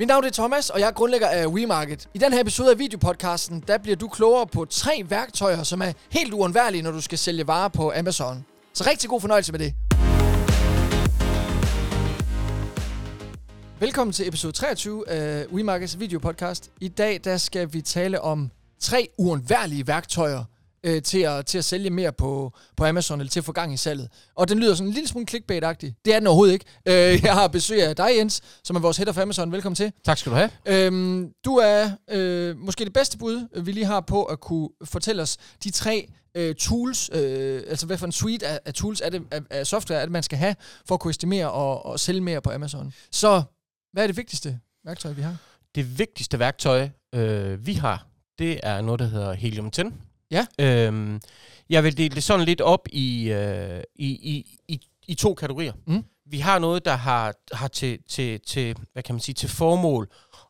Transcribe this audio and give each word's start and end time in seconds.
Mit 0.00 0.08
navn 0.08 0.24
er 0.24 0.30
Thomas, 0.30 0.70
og 0.70 0.80
jeg 0.80 0.86
er 0.86 0.92
grundlægger 0.92 1.28
af 1.28 1.46
WeMarket. 1.46 2.08
I 2.14 2.18
den 2.18 2.32
her 2.32 2.40
episode 2.40 2.70
af 2.70 2.78
videopodcasten, 2.78 3.64
der 3.68 3.78
bliver 3.78 3.96
du 3.96 4.08
klogere 4.08 4.46
på 4.46 4.64
tre 4.64 5.04
værktøjer, 5.08 5.62
som 5.62 5.82
er 5.82 5.92
helt 6.10 6.32
uundværlige, 6.32 6.82
når 6.82 6.90
du 6.90 7.00
skal 7.00 7.18
sælge 7.18 7.46
varer 7.46 7.68
på 7.68 7.92
Amazon. 7.96 8.44
Så 8.74 8.84
rigtig 8.90 9.10
god 9.10 9.20
fornøjelse 9.20 9.52
med 9.52 9.58
det. 9.58 9.74
Velkommen 13.80 14.12
til 14.12 14.28
episode 14.28 14.52
23 14.52 15.08
af 15.08 15.46
WeMarkets 15.46 16.00
videopodcast. 16.00 16.70
I 16.80 16.88
dag 16.88 17.20
der 17.24 17.36
skal 17.36 17.72
vi 17.72 17.82
tale 17.82 18.20
om 18.20 18.50
tre 18.80 19.08
uundværlige 19.18 19.86
værktøjer, 19.86 20.44
øh, 20.84 21.02
til, 21.02 21.18
at, 21.18 21.46
til 21.46 21.58
at 21.58 21.64
sælge 21.64 21.90
mere 21.90 22.12
på, 22.12 22.52
på 22.76 22.84
Amazon, 22.84 23.20
eller 23.20 23.30
til 23.30 23.40
at 23.40 23.44
få 23.44 23.52
gang 23.52 23.74
i 23.74 23.76
salget. 23.76 24.08
Og 24.34 24.48
den 24.48 24.58
lyder 24.58 24.74
sådan 24.74 24.88
en 24.88 24.94
lille 24.94 25.08
smule 25.08 25.26
clickbait-agtig. 25.30 25.94
Det 26.04 26.14
er 26.14 26.18
den 26.18 26.26
overhovedet 26.26 26.52
ikke. 26.52 26.64
Øh, 26.86 27.24
jeg 27.26 27.34
har 27.34 27.48
besøg 27.48 27.82
af 27.82 27.96
dig, 27.96 28.10
Jens, 28.18 28.40
som 28.64 28.76
er 28.76 28.80
vores 28.80 28.96
head 28.96 29.08
of 29.08 29.18
Amazon. 29.18 29.52
Velkommen 29.52 29.76
til. 29.76 29.92
Tak 30.04 30.18
skal 30.18 30.32
du 30.32 30.36
have. 30.36 30.50
Øhm, 30.66 31.32
du 31.44 31.56
er 31.56 31.90
øh, 32.10 32.56
måske 32.56 32.84
det 32.84 32.92
bedste 32.92 33.18
bud, 33.18 33.62
vi 33.62 33.72
lige 33.72 33.86
har 33.86 34.00
på 34.00 34.24
at 34.24 34.40
kunne 34.40 34.68
fortælle 34.84 35.22
os 35.22 35.36
de 35.64 35.70
tre 35.70 36.08
øh, 36.34 36.54
tools, 36.54 37.10
øh, 37.12 37.62
altså 37.68 37.86
hvad 37.86 37.98
for 37.98 38.06
en 38.06 38.12
suite 38.12 38.46
af, 38.46 38.60
af 38.64 38.74
tools 38.74 39.00
er 39.00 39.10
det, 39.10 39.22
af, 39.30 39.40
af 39.50 39.66
software 39.66 40.00
er 40.00 40.04
det, 40.04 40.12
man 40.12 40.22
skal 40.22 40.38
have, 40.38 40.56
for 40.86 40.94
at 40.94 41.00
kunne 41.00 41.10
estimere 41.10 41.50
og, 41.50 41.86
og 41.86 42.00
sælge 42.00 42.20
mere 42.20 42.40
på 42.40 42.50
Amazon. 42.50 42.92
Så 43.10 43.42
hvad 43.92 44.02
er 44.02 44.06
det 44.06 44.16
vigtigste 44.16 44.58
værktøj, 44.84 45.12
vi 45.12 45.22
har? 45.22 45.36
Det 45.74 45.98
vigtigste 45.98 46.38
værktøj, 46.38 46.88
øh, 47.14 47.66
vi 47.66 47.74
har, 47.74 48.06
det 48.38 48.60
er 48.62 48.80
noget, 48.80 48.98
der 48.98 49.06
hedder 49.06 49.32
Helium 49.32 49.70
10. 49.70 49.82
Ja. 50.30 50.46
Øhm, 50.60 51.20
jeg 51.70 51.84
vil 51.84 51.96
dele 51.96 52.14
det 52.14 52.22
sådan 52.24 52.46
lidt 52.46 52.60
op 52.60 52.88
i, 52.92 53.30
øh, 53.30 53.82
i, 53.94 54.06
i, 54.06 54.58
i, 54.68 54.80
i 55.08 55.14
to 55.14 55.34
kategorier. 55.34 55.72
Mm. 55.86 56.04
Vi 56.26 56.38
har 56.38 56.58
noget, 56.58 56.84
der 56.84 56.94
har, 56.94 57.34
har 57.52 57.68
til, 57.68 57.98
til, 58.08 58.40
til, 58.40 58.76
hvad 58.92 59.02
kan 59.02 59.14
man 59.14 59.20
sige, 59.20 59.34
til 59.34 59.48
formål 59.48 60.08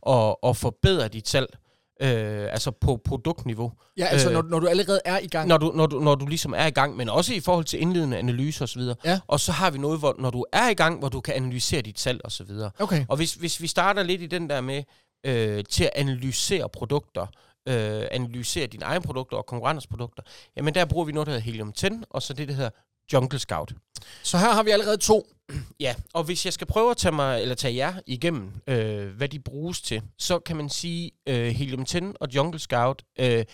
at, 0.08 0.36
at 0.50 0.56
forbedre 0.56 1.08
dit 1.08 1.28
salg. 1.28 1.56
Øh, 2.02 2.52
altså 2.52 2.70
på 2.70 3.00
produktniveau. 3.04 3.72
Ja, 3.96 4.04
altså 4.04 4.28
øh, 4.28 4.34
når, 4.34 4.42
når 4.42 4.60
du 4.60 4.66
allerede 4.66 5.00
er 5.04 5.18
i 5.18 5.26
gang. 5.26 5.48
Når 5.48 5.56
du, 5.56 5.72
når, 5.74 5.86
du, 5.86 6.00
når 6.00 6.14
du 6.14 6.26
ligesom 6.26 6.54
er 6.56 6.66
i 6.66 6.70
gang, 6.70 6.96
men 6.96 7.08
også 7.08 7.34
i 7.34 7.40
forhold 7.40 7.64
til 7.64 7.80
indledende 7.80 8.18
analyse 8.18 8.64
osv. 8.64 8.82
Ja. 9.04 9.20
Og 9.26 9.40
så 9.40 9.52
har 9.52 9.70
vi 9.70 9.78
noget, 9.78 9.98
hvor 9.98 10.16
når 10.18 10.30
du 10.30 10.44
er 10.52 10.68
i 10.68 10.74
gang, 10.74 10.98
hvor 10.98 11.08
du 11.08 11.20
kan 11.20 11.34
analysere 11.34 11.82
dit 11.82 12.00
salg 12.00 12.20
osv. 12.24 12.50
Okay. 12.78 13.04
Og 13.08 13.16
hvis, 13.16 13.34
hvis 13.34 13.60
vi 13.60 13.66
starter 13.66 14.02
lidt 14.02 14.22
i 14.22 14.26
den 14.26 14.50
der 14.50 14.60
med 14.60 14.82
øh, 15.26 15.64
til 15.70 15.84
at 15.84 15.90
analysere 15.94 16.68
produkter, 16.68 17.26
øh, 17.68 18.06
analysere 18.10 18.66
dine 18.66 18.84
egne 18.84 19.02
produkter 19.02 19.36
og 19.36 19.46
konkurrenters 19.46 19.86
produkter, 19.86 20.22
jamen 20.56 20.74
der 20.74 20.84
bruger 20.84 21.04
vi 21.04 21.12
noget, 21.12 21.26
der 21.26 21.32
hedder 21.32 21.44
Helium 21.44 21.72
10, 21.72 21.86
og 22.10 22.22
så 22.22 22.32
det, 22.32 22.48
der 22.48 22.54
hedder 22.54 22.70
Jungle 23.12 23.38
Scout. 23.38 23.74
Så 24.22 24.38
her 24.38 24.52
har 24.52 24.62
vi 24.62 24.70
allerede 24.70 24.96
to. 24.96 25.26
Ja, 25.80 25.94
og 26.14 26.24
hvis 26.24 26.44
jeg 26.44 26.52
skal 26.52 26.66
prøve 26.66 26.90
at 26.90 26.96
tage, 26.96 27.12
mig, 27.12 27.42
eller 27.42 27.54
tage 27.54 27.74
jer 27.74 27.94
igennem, 28.06 28.52
øh, 28.66 29.08
hvad 29.08 29.28
de 29.28 29.38
bruges 29.38 29.80
til, 29.80 30.02
så 30.18 30.38
kan 30.38 30.56
man 30.56 30.68
sige, 30.68 31.10
øh, 31.28 31.46
Helium 31.46 31.84
10 31.84 31.98
og 32.20 32.28
Jungle 32.34 32.58
Scout 32.58 33.02
øh, 33.18 33.44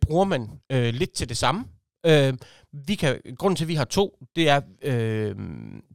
bruger 0.00 0.24
man 0.24 0.48
øh, 0.72 0.94
lidt 0.94 1.12
til 1.12 1.28
det 1.28 1.36
samme. 1.36 1.64
Øh, 2.06 2.34
vi 2.72 2.94
kan, 2.94 3.20
grunden 3.38 3.56
til, 3.56 3.64
at 3.64 3.68
vi 3.68 3.74
har 3.74 3.84
to, 3.84 4.18
det 4.36 4.48
er, 4.48 4.60
øh, 4.82 5.36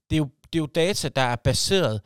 det 0.09 0.15
er, 0.15 0.17
jo, 0.17 0.29
det 0.53 0.59
er 0.59 0.63
jo 0.63 0.65
data, 0.65 1.09
der 1.09 1.21
er 1.21 1.35
baseret 1.35 2.01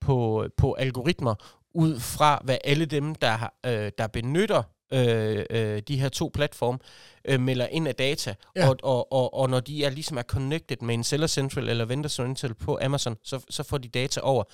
på, 0.00 0.46
på 0.56 0.72
algoritmer, 0.72 1.34
ud 1.74 2.00
fra 2.00 2.40
hvad 2.44 2.58
alle 2.64 2.86
dem, 2.86 3.14
der, 3.14 3.52
øh, 3.66 3.92
der 3.98 4.06
benytter 4.06 4.62
øh, 4.92 5.44
øh, 5.50 5.82
de 5.88 6.00
her 6.00 6.08
to 6.08 6.30
platforme, 6.34 6.78
øh, 7.24 7.40
melder 7.40 7.66
ind 7.66 7.88
af 7.88 7.94
data, 7.94 8.34
Ja. 8.56 8.68
og, 8.68 8.76
og, 8.82 9.12
og, 9.12 9.34
og 9.34 9.50
når 9.50 9.60
de 9.60 9.84
er 9.84 9.90
ligesom 9.90 10.18
er 10.18 10.22
connected 10.22 10.76
med 10.82 10.94
en 10.94 11.04
Seller 11.04 11.26
Central 11.26 11.68
eller 11.68 11.84
Vendor 11.84 12.08
Central 12.08 12.54
på 12.54 12.78
Amazon, 12.82 13.16
så, 13.22 13.40
så 13.50 13.62
får 13.62 13.78
de 13.78 13.88
data 13.88 14.20
over. 14.20 14.44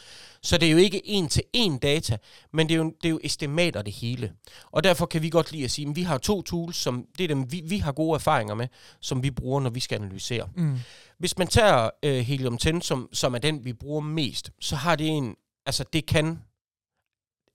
Så 0.42 0.58
det 0.58 0.66
er 0.68 0.72
jo 0.72 0.78
ikke 0.78 1.06
en 1.06 1.28
til 1.28 1.42
en 1.52 1.78
data, 1.78 2.18
men 2.52 2.68
det 2.68 2.74
er 2.74 2.78
jo, 2.78 2.84
det 3.02 3.04
er 3.08 3.10
jo 3.10 3.20
estimater 3.24 3.82
det 3.82 3.92
hele. 3.92 4.32
Og 4.70 4.84
derfor 4.84 5.06
kan 5.06 5.22
vi 5.22 5.30
godt 5.30 5.52
lide 5.52 5.64
at 5.64 5.70
sige, 5.70 5.88
at 5.90 5.96
vi 5.96 6.02
har 6.02 6.18
to 6.18 6.42
tools, 6.42 6.76
som 6.76 7.06
det 7.18 7.24
er 7.24 7.28
dem, 7.28 7.52
vi, 7.52 7.62
vi 7.64 7.78
har 7.78 7.92
gode 7.92 8.14
erfaringer 8.14 8.54
med, 8.54 8.68
som 9.00 9.22
vi 9.22 9.30
bruger, 9.30 9.60
når 9.60 9.70
vi 9.70 9.80
skal 9.80 9.96
analysere. 10.02 10.48
Mm. 10.56 10.78
Hvis 11.18 11.38
man 11.38 11.46
tager 11.46 11.90
øh, 12.02 12.18
Helium 12.18 12.58
10, 12.58 12.68
som, 12.80 13.08
som 13.12 13.34
er 13.34 13.38
den, 13.38 13.64
vi 13.64 13.72
bruger 13.72 14.00
mest, 14.00 14.50
så 14.60 14.76
har 14.76 14.96
det 14.96 15.06
en, 15.08 15.36
altså 15.66 15.84
det 15.92 16.06
kan, 16.06 16.38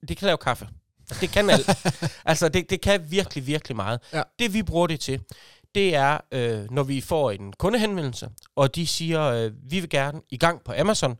det 0.08 0.18
kan 0.18 0.26
lave 0.26 0.38
kaffe. 0.38 0.68
Det 1.10 1.30
kan 1.30 1.50
alt. 1.50 1.70
altså 2.26 2.50
det, 2.50 2.70
det 2.70 2.82
kan 2.82 3.12
virkelig, 3.12 3.48
virkelig 3.48 3.76
meget. 3.76 4.00
Ja. 4.14 4.24
Det 4.40 4.54
vi 4.54 4.64
bruger 4.64 4.88
det 4.88 5.00
til, 5.00 5.22
det 5.76 5.96
er, 5.96 6.18
øh, 6.32 6.72
når 6.72 6.84
vi 6.84 7.02
får 7.02 7.32
en 7.32 7.54
kundehenvendelse, 7.54 8.30
og 8.56 8.76
de 8.76 8.88
siger, 8.88 9.22
øh, 9.22 9.52
vi 9.64 9.80
vil 9.80 9.90
gerne 9.90 10.22
i 10.30 10.38
gang 10.38 10.64
på 10.64 10.74
Amazon, 10.78 11.18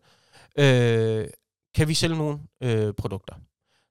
øh, 0.58 1.28
kan 1.76 1.88
vi 1.88 1.94
sælge 1.94 2.18
nogle 2.18 2.40
øh, 2.64 2.94
produkter? 2.94 3.36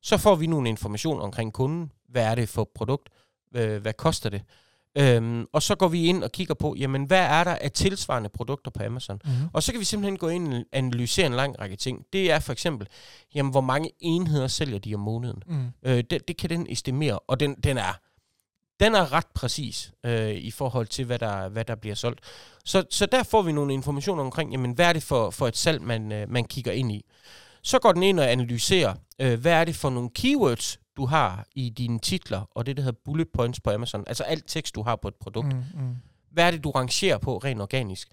Så 0.02 0.18
får 0.18 0.34
vi 0.34 0.46
nogle 0.46 0.68
information 0.68 1.20
omkring 1.20 1.52
kunden. 1.52 1.92
Hvad 2.08 2.24
er 2.24 2.34
det 2.34 2.48
for 2.48 2.70
produkt? 2.74 3.08
Øh, 3.56 3.82
hvad 3.82 3.92
koster 3.92 4.30
det? 4.30 4.42
Øhm, 4.98 5.46
og 5.52 5.62
så 5.62 5.74
går 5.74 5.88
vi 5.88 6.06
ind 6.06 6.24
og 6.24 6.32
kigger 6.32 6.54
på, 6.54 6.74
jamen 6.78 7.04
hvad 7.04 7.20
er 7.20 7.44
der 7.44 7.54
af 7.54 7.72
tilsvarende 7.72 8.28
produkter 8.28 8.70
på 8.70 8.82
Amazon? 8.82 9.20
Mm-hmm. 9.24 9.48
Og 9.52 9.62
så 9.62 9.72
kan 9.72 9.80
vi 9.80 9.84
simpelthen 9.84 10.16
gå 10.16 10.28
ind 10.28 10.54
og 10.54 10.64
analysere 10.72 11.26
en 11.26 11.32
lang 11.32 11.60
række 11.60 11.76
ting. 11.76 12.04
Det 12.12 12.32
er 12.32 12.38
for 12.38 12.52
eksempel, 12.52 12.88
jamen 13.34 13.50
hvor 13.50 13.60
mange 13.60 13.90
enheder 14.00 14.46
sælger 14.46 14.78
de 14.78 14.94
om 14.94 15.00
måneden? 15.00 15.42
Mm. 15.46 15.66
Øh, 15.82 16.04
det, 16.10 16.28
det 16.28 16.36
kan 16.36 16.50
den 16.50 16.66
estimere, 16.70 17.18
og 17.18 17.40
den, 17.40 17.54
den 17.54 17.78
er 17.78 18.00
den 18.80 18.94
er 18.94 19.12
ret 19.12 19.26
præcis 19.34 19.92
øh, 20.04 20.34
i 20.34 20.50
forhold 20.50 20.86
til, 20.86 21.04
hvad 21.04 21.18
der, 21.18 21.48
hvad 21.48 21.64
der 21.64 21.74
bliver 21.74 21.94
solgt. 21.94 22.20
Så, 22.64 22.84
så 22.90 23.06
der 23.06 23.22
får 23.22 23.42
vi 23.42 23.52
nogle 23.52 23.74
informationer 23.74 24.22
omkring, 24.22 24.52
jamen, 24.52 24.72
hvad 24.72 24.86
er 24.86 24.92
det 24.92 25.02
for, 25.02 25.30
for 25.30 25.48
et 25.48 25.56
salg, 25.56 25.82
man, 25.82 26.12
øh, 26.12 26.30
man 26.30 26.44
kigger 26.44 26.72
ind 26.72 26.92
i. 26.92 27.04
Så 27.62 27.78
går 27.78 27.92
den 27.92 28.02
ind 28.02 28.20
og 28.20 28.32
analyserer, 28.32 28.94
øh, 29.18 29.40
hvad 29.40 29.52
er 29.52 29.64
det 29.64 29.76
for 29.76 29.90
nogle 29.90 30.10
keywords, 30.14 30.78
du 30.96 31.06
har 31.06 31.46
i 31.54 31.68
dine 31.68 31.98
titler, 31.98 32.42
og 32.54 32.66
det, 32.66 32.76
der 32.76 32.82
hedder 32.82 32.98
bullet 33.04 33.28
points 33.34 33.60
på 33.60 33.70
Amazon. 33.70 34.04
Altså 34.06 34.22
alt 34.22 34.44
tekst, 34.46 34.74
du 34.74 34.82
har 34.82 34.96
på 34.96 35.08
et 35.08 35.14
produkt. 35.14 35.46
Mm. 35.46 35.82
Mm. 35.82 35.96
Hvad 36.32 36.46
er 36.46 36.50
det, 36.50 36.64
du 36.64 36.70
rangerer 36.70 37.18
på 37.18 37.38
rent 37.38 37.60
organisk? 37.60 38.08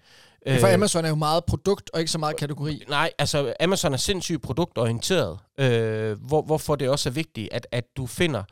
For 0.60 0.74
Amazon 0.74 1.04
er 1.04 1.08
jo 1.08 1.14
meget 1.14 1.44
produkt, 1.44 1.90
og 1.94 2.00
ikke 2.00 2.12
så 2.12 2.18
meget 2.18 2.36
kategori. 2.36 2.84
Nej, 2.88 3.10
altså 3.18 3.54
Amazon 3.60 3.92
er 3.92 3.96
sindssygt 3.96 4.42
produktorienteret, 4.42 5.38
øh, 5.58 6.22
hvor, 6.26 6.42
hvorfor 6.42 6.76
det 6.76 6.88
også 6.88 7.08
er 7.08 7.12
vigtigt, 7.12 7.48
at, 7.52 7.66
at 7.70 7.84
du 7.96 8.06
finder 8.06 8.42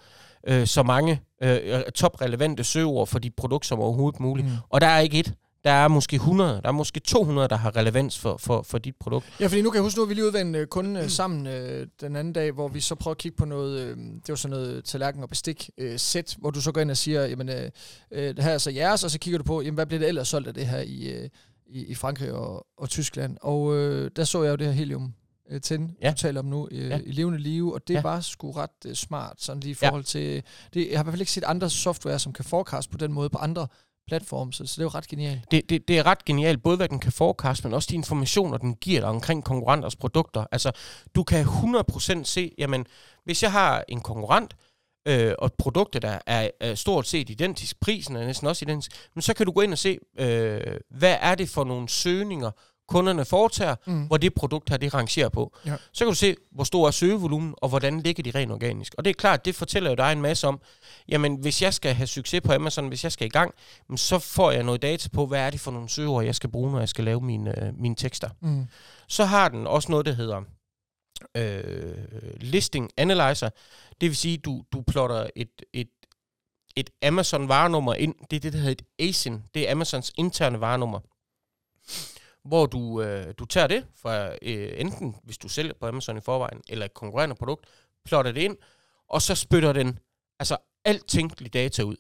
øh, 0.47 0.67
så 0.67 0.83
mange 0.83 1.21
øh, 1.43 1.83
toprelevante 1.95 2.65
søgeord 2.65 3.07
for 3.07 3.19
dit 3.19 3.35
produkt 3.37 3.67
som 3.67 3.81
overhovedet 3.81 4.21
muligt. 4.21 4.49
Mm. 4.49 4.55
Og 4.69 4.81
der 4.81 4.87
er 4.87 5.01
ikke 5.01 5.19
et. 5.19 5.35
Der 5.69 5.75
er 5.75 5.89
måske 5.89 6.15
100, 6.17 6.61
der 6.63 6.69
er 6.69 6.73
måske 6.73 7.01
200, 7.01 7.49
der 7.49 7.57
har 7.57 7.77
relevans 7.77 8.19
for, 8.19 8.37
for, 8.37 8.63
for 8.63 8.79
dit 8.79 8.97
produkt. 8.97 9.27
Ja, 9.41 9.47
fordi 9.47 9.63
nu 9.63 9.71
kan 9.71 9.77
jeg 9.77 9.83
huske, 9.83 10.01
nu 10.01 10.07
vi 10.07 10.15
lige 10.15 10.27
ude 10.27 10.41
en 10.41 10.55
øh, 10.55 10.67
kunde 10.67 11.01
øh, 11.01 11.09
sammen 11.09 11.47
øh, 11.47 11.87
den 12.01 12.17
anden 12.17 12.33
dag, 12.33 12.53
hvor 12.53 12.69
vi 12.69 12.81
så 12.81 12.95
prøvede 12.95 13.15
at 13.15 13.19
kigge 13.19 13.37
på 13.37 13.45
noget, 13.45 13.81
øh, 13.81 13.97
det 13.97 14.29
var 14.29 14.35
sådan 14.35 14.57
noget 14.57 14.85
tallerken 14.85 15.23
og 15.23 15.29
bestik 15.29 15.71
øh, 15.79 15.99
sæt, 15.99 16.37
hvor 16.39 16.51
du 16.51 16.61
så 16.61 16.73
går 16.73 16.81
ind 16.81 16.91
og 16.91 16.97
siger, 16.97 17.27
jamen 17.27 17.49
øh, 17.49 17.71
øh, 18.11 18.37
det 18.37 18.45
her 18.45 18.51
er 18.51 18.59
så 18.59 18.71
jeres, 18.71 19.05
og 19.05 19.11
så 19.11 19.19
kigger 19.19 19.39
du 19.39 19.45
på, 19.45 19.63
jamen 19.63 19.75
hvad 19.75 19.87
bliver 19.87 19.99
det 19.99 20.09
ellers 20.09 20.29
solgt 20.29 20.49
af 20.49 20.55
det 20.55 20.67
her 20.67 20.81
i, 20.81 21.11
øh, 21.13 21.29
i, 21.67 21.85
i 21.85 21.95
Frankrig 21.95 22.33
og, 22.33 22.67
og 22.79 22.89
Tyskland. 22.89 23.37
Og 23.41 23.75
øh, 23.77 24.11
der 24.17 24.25
så 24.25 24.43
jeg 24.43 24.51
jo 24.51 24.57
det 24.57 24.67
her 24.67 24.75
helium 24.75 25.15
øh, 25.51 25.61
tænde, 25.61 25.95
ja. 26.01 26.07
Ja. 26.07 26.11
du 26.13 26.17
taler 26.17 26.41
om 26.41 26.47
nu, 26.47 26.69
øh, 26.71 26.79
ja. 26.79 26.97
Ja. 26.97 27.01
i 27.07 27.13
levende 27.13 27.39
live, 27.39 27.75
og 27.75 27.89
det 27.89 27.95
ja. 27.95 27.99
Ja. 27.99 28.03
var 28.03 28.21
sgu 28.21 28.51
ret 28.53 28.71
øh, 28.87 28.95
smart, 28.95 29.35
sådan 29.39 29.61
lige 29.61 29.73
i 29.73 29.77
Ja. 29.83 29.89
forhold 29.89 30.05
til, 30.05 30.43
det, 30.75 30.89
jeg 30.91 30.99
har 30.99 31.03
i 31.03 31.05
hvert 31.05 31.13
fald 31.13 31.21
ikke 31.21 31.33
set 31.33 31.45
andre 31.45 31.71
software, 31.71 32.19
som 32.19 32.33
kan 32.33 32.45
forecast 32.45 32.91
på 32.91 32.99
den 32.99 33.13
måde 33.13 33.31
på 33.31 33.39
andre 33.39 33.67
platform, 34.09 34.53
så, 34.53 34.67
så 34.67 34.75
det 34.77 34.79
er 34.79 34.85
jo 34.85 34.89
ret 34.89 35.09
genialt. 35.09 35.51
Det, 35.51 35.71
det, 35.71 35.89
det 35.89 35.99
er 35.99 36.07
ret 36.07 36.25
genialt, 36.25 36.63
både 36.63 36.77
hvad 36.77 36.89
den 36.89 37.01
kan 37.01 37.13
forecast, 37.13 37.65
men 37.65 37.75
også 37.75 37.89
de 37.91 37.95
informationer, 37.95 38.59
den 38.59 38.75
giver 38.75 39.01
dig 39.01 39.09
omkring 39.09 39.45
konkurrenters 39.45 39.97
produkter. 39.97 40.45
Altså, 40.53 40.73
du 41.15 41.23
kan 41.23 41.45
100% 41.45 42.25
se, 42.25 42.53
jamen, 42.59 42.87
hvis 43.25 43.43
jeg 43.43 43.53
har 43.53 43.85
en 43.89 44.01
konkurrent, 44.01 44.57
øh, 45.09 45.33
og 45.39 45.53
produktet 45.59 46.03
der 46.03 46.19
er, 46.27 46.51
er 46.61 46.75
stort 46.75 47.07
set 47.07 47.31
identisk, 47.31 47.81
prisen 47.81 48.17
er 48.17 48.27
næsten 48.27 48.49
også 48.49 48.65
identisk, 48.65 48.93
men 49.15 49.23
så 49.23 49.35
kan 49.35 49.47
du 49.47 49.53
gå 49.53 49.61
ind 49.61 49.73
og 49.73 49.79
se, 49.79 49.99
øh, 50.19 50.61
hvad 50.91 51.17
er 51.21 51.35
det 51.35 51.49
for 51.49 51.65
nogle 51.65 51.89
søgninger, 51.89 52.51
kunderne 52.89 53.25
foretager, 53.25 53.75
Mm. 53.87 54.07
hvor 54.07 54.17
det 54.17 54.35
produkt 54.35 54.71
her, 54.71 54.77
det 54.77 54.95
rangerer 54.95 55.29
på. 55.29 55.57
Ja. 55.67 55.77
Så 55.93 56.05
kan 56.05 56.09
du 56.09 56.15
se, 56.15 56.37
hvor 56.51 56.65
stor 56.65 56.87
er 56.87 56.91
søgevolumen, 56.91 57.55
og 57.57 57.69
hvordan 57.69 58.01
ligger 58.01 58.23
de 58.23 58.31
rent 58.39 58.53
organisk. 58.53 58.95
Og 58.99 59.05
det 59.05 59.11
er 59.11 59.15
klart, 59.15 59.45
det 59.45 59.55
fortæller 59.55 59.91
jo 59.91 59.97
dig 59.97 60.13
en 60.13 60.23
masse 60.23 60.47
om, 60.49 60.61
jamen 61.09 61.37
hvis 61.37 61.63
jeg 61.63 61.75
skal 61.75 61.95
have 61.95 62.07
succes 62.07 62.41
på 62.41 62.53
Amazon, 62.53 62.89
hvis 62.89 63.05
jeg 63.05 63.13
skal 63.13 63.27
i 63.27 63.31
gang, 63.31 63.55
så 63.97 64.19
får 64.19 64.51
jeg 64.51 64.63
noget 64.63 64.83
data 64.83 65.09
på, 65.09 65.27
hvad 65.27 65.41
er 65.41 65.51
det 65.51 65.61
for 65.61 65.71
nogle 65.71 65.89
søgeord, 65.89 66.25
jeg 66.25 66.35
skal 66.35 66.51
bruge, 66.51 66.73
når 66.73 66.79
jeg 66.79 66.89
skal 66.89 67.05
lave 67.05 67.21
mine, 67.21 67.65
øh, 67.65 67.75
mine 67.81 67.95
tekster. 67.95 68.31
Mm. 68.41 68.67
Så 69.09 69.25
har 69.25 69.49
den 69.49 69.67
også 69.67 69.91
noget, 69.91 70.07
der 70.07 70.13
hedder 70.13 70.43
øh, 71.37 71.95
Listing 72.41 72.91
Analyzer. 72.97 73.49
Det 74.01 74.09
vil 74.09 74.17
sige, 74.17 74.37
du, 74.37 74.63
du 74.73 74.83
plotter 74.83 75.27
et, 75.37 75.63
et, 75.73 75.89
et 76.77 76.91
Amazon-varenummer 77.05 77.95
ind. 77.95 78.15
Det 78.31 78.37
er 78.37 78.41
det, 78.41 78.53
der 78.53 78.59
hedder 78.59 78.73
et 78.99 79.09
ASIN. 79.09 79.43
Det 79.55 79.69
er 79.69 79.73
Amazons 79.73 80.13
interne 80.17 80.61
varenummer 80.61 81.01
hvor 82.49 82.67
du, 82.67 83.03
øh, 83.03 83.35
du 83.39 83.45
tager 83.45 83.67
det 83.67 83.85
fra 84.03 84.27
øh, 84.43 84.71
enten, 84.77 85.15
hvis 85.25 85.39
du 85.39 85.49
sælger 85.49 85.73
på 85.81 85.87
Amazon 85.87 86.19
i 86.19 86.21
forvejen, 86.21 86.61
eller 86.69 86.85
et 86.85 86.95
konkurrerende 86.95 87.35
produkt, 87.35 87.65
plotter 88.05 88.33
det 88.33 88.41
ind, 88.41 88.57
og 89.09 89.23
så 89.23 89.35
spytter 89.35 89.73
den 89.73 89.99
altså 90.41 90.57
alt 90.85 91.09
tænkeligt 91.09 91.55
data 91.55 91.83
ud. 91.83 91.97